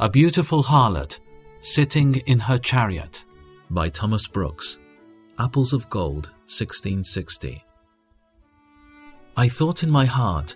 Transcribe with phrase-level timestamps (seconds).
[0.00, 1.18] A Beautiful Harlot
[1.60, 3.24] Sitting in Her Chariot
[3.68, 4.78] by Thomas Brooks.
[5.40, 7.64] Apples of Gold, 1660.
[9.36, 10.54] I thought in my heart,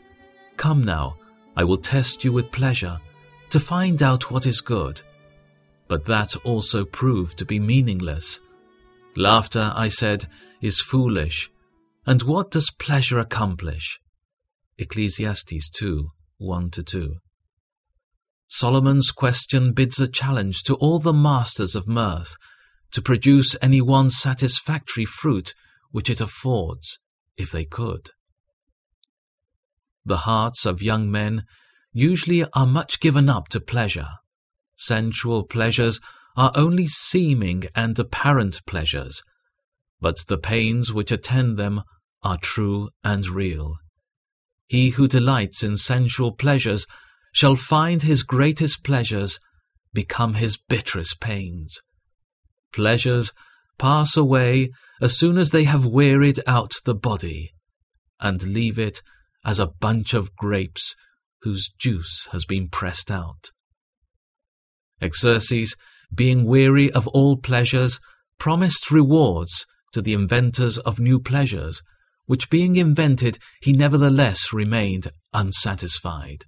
[0.57, 1.17] Come now,
[1.57, 3.01] I will test you with pleasure,
[3.51, 5.03] to find out what is good.
[5.89, 8.39] But that also proved to be meaningless.
[9.17, 10.29] Laughter, I said,
[10.61, 11.51] is foolish.
[12.07, 13.99] And what does pleasure accomplish?
[14.79, 17.17] Ecclesiastes 2 1 2.
[18.55, 22.37] Solomon's question bids a challenge to all the masters of mirth
[22.91, 25.55] to produce any one satisfactory fruit
[25.91, 26.99] which it affords,
[27.35, 28.11] if they could.
[30.05, 31.47] The hearts of young men
[31.95, 34.11] usually are much given up to pleasure.
[34.77, 35.99] Sensual pleasures
[36.37, 39.23] are only seeming and apparent pleasures,
[39.99, 41.85] but the pains which attend them
[42.23, 43.77] are true and real.
[44.67, 46.87] He who delights in sensual pleasures
[47.33, 49.41] shall find his greatest pleasures
[49.93, 51.81] become his bitterest pains.
[52.73, 53.33] Pleasures
[53.79, 57.53] pass away as soon as they have wearied out the body,
[58.21, 59.03] and leave it
[59.45, 60.95] as a bunch of grapes
[61.43, 63.51] whose juice has been pressed out.
[65.05, 65.75] Xerxes,
[66.15, 67.99] being weary of all pleasures,
[68.39, 71.83] promised rewards to the inventors of new pleasures,
[72.27, 76.45] which being invented he nevertheless remained unsatisfied.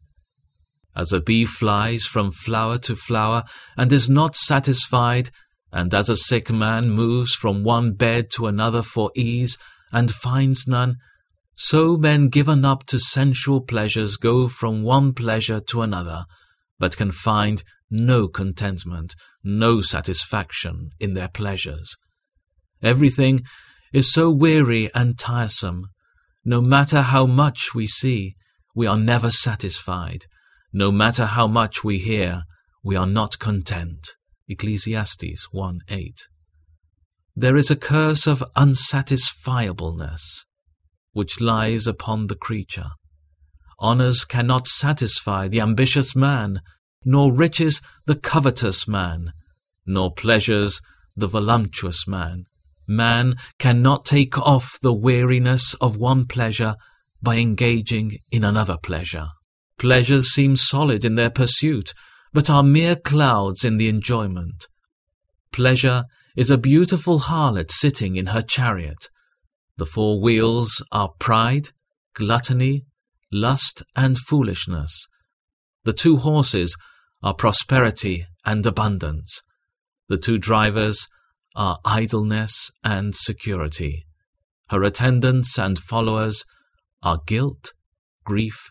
[0.97, 3.45] As a bee flies from flower to flower
[3.77, 5.31] and is not satisfied,
[5.73, 9.59] and as a sick man moves from one bed to another for ease
[9.93, 10.97] and finds none,
[11.57, 16.25] so men given up to sensual pleasures go from one pleasure to another,
[16.79, 21.97] but can find no contentment, no satisfaction in their pleasures.
[22.83, 23.43] Everything
[23.93, 25.87] is so weary and tiresome.
[26.45, 28.35] No matter how much we see,
[28.75, 30.27] we are never satisfied.
[30.77, 32.43] No matter how much we hear,
[32.83, 34.15] we are not content.
[34.49, 36.27] Ecclesiastes 1 8.
[37.37, 40.45] There is a curse of unsatisfiableness
[41.13, 42.91] which lies upon the creature.
[43.81, 46.61] Honours cannot satisfy the ambitious man,
[47.05, 49.33] nor riches the covetous man,
[49.87, 50.81] nor pleasures
[51.15, 52.47] the voluptuous man.
[52.89, 56.75] Man cannot take off the weariness of one pleasure
[57.23, 59.29] by engaging in another pleasure.
[59.85, 61.93] Pleasures seem solid in their pursuit,
[62.33, 64.67] but are mere clouds in the enjoyment.
[65.53, 69.11] Pleasure is a beautiful harlot sitting in her chariot.
[69.77, 71.69] The four wheels are pride,
[72.15, 72.87] gluttony,
[73.31, 75.07] lust, and foolishness.
[75.85, 76.79] The two horses
[77.23, 79.43] are prosperity and abundance.
[80.09, 81.07] The two drivers
[81.55, 84.07] are idleness and security.
[84.71, 86.43] Her attendants and followers
[87.03, 87.75] are guilt,
[88.25, 88.71] grief,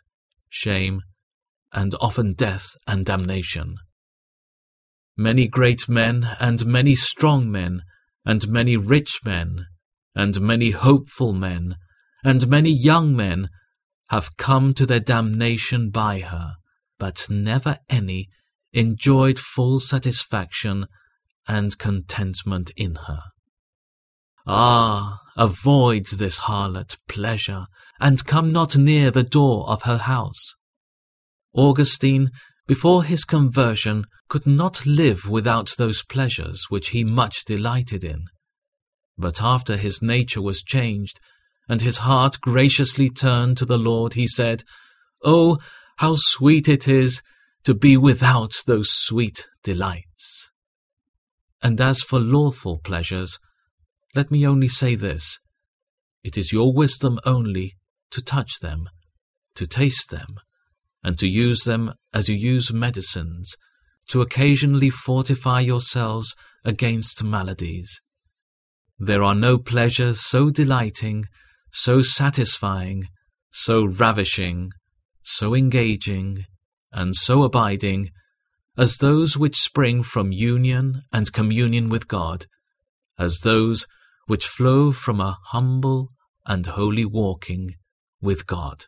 [0.54, 1.02] shame,
[1.74, 3.76] and often death and damnation.
[5.18, 7.82] Many great men, and many strong men,
[8.24, 9.66] and many rich men,
[10.16, 11.76] and many hopeful men,
[12.24, 13.50] and many young men
[14.10, 16.54] have come to their damnation by her,
[17.00, 18.30] but never any
[18.74, 20.86] enjoyed full satisfaction
[21.48, 23.22] and contentment in her.
[24.46, 27.68] Ah, avoid this harlot pleasure,
[28.00, 30.56] and come not near the door of her house.
[31.54, 32.32] Augustine,
[32.68, 38.26] before his conversion, could not live without those pleasures which he much delighted in.
[39.18, 41.20] But after his nature was changed,
[41.70, 44.64] and his heart graciously turned to the Lord, he said,
[45.24, 45.60] Oh,
[45.98, 47.22] how sweet it is
[47.64, 50.50] to be without those sweet delights!
[51.62, 53.40] And as for lawful pleasures,
[54.16, 55.40] let me only say this
[56.24, 57.76] it is your wisdom only
[58.12, 58.90] to touch them,
[59.56, 60.40] to taste them,
[61.04, 63.56] and to use them as you use medicines,
[64.08, 68.00] to occasionally fortify yourselves against maladies.
[68.98, 71.26] There are no pleasures so delighting,
[71.72, 73.08] so satisfying,
[73.52, 74.72] so ravishing,
[75.24, 76.46] so engaging,
[76.92, 78.12] and so abiding
[78.78, 82.46] as those which spring from union and communion with God,
[83.20, 83.86] as those
[84.26, 86.12] which flow from a humble
[86.46, 87.76] and holy walking
[88.22, 88.86] with God.